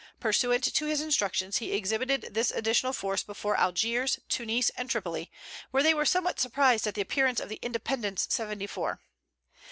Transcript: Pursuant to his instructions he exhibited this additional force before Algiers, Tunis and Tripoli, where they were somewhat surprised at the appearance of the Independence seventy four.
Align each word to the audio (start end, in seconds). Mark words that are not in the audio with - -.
Pursuant 0.19 0.63
to 0.63 0.85
his 0.87 0.99
instructions 0.99 1.57
he 1.57 1.73
exhibited 1.73 2.29
this 2.31 2.49
additional 2.49 2.91
force 2.91 3.21
before 3.21 3.55
Algiers, 3.59 4.17
Tunis 4.29 4.71
and 4.71 4.89
Tripoli, 4.89 5.29
where 5.69 5.83
they 5.83 5.93
were 5.93 6.05
somewhat 6.07 6.39
surprised 6.39 6.87
at 6.87 6.95
the 6.95 7.01
appearance 7.01 7.39
of 7.39 7.49
the 7.49 7.59
Independence 7.61 8.25
seventy 8.27 8.65
four. 8.65 8.99